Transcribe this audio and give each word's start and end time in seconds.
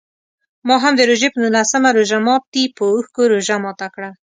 ما 0.67 0.75
هم 0.83 0.93
د 0.97 1.01
روژې 1.09 1.27
په 1.31 1.37
نولسم 1.43 1.83
روژه 1.97 2.17
ماتي 2.25 2.63
په 2.77 2.83
اوښکو 2.93 3.21
روژه 3.33 3.55
ماته 3.63 3.87
کړه. 3.93 4.09